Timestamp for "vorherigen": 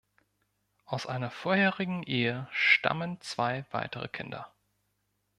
1.29-2.01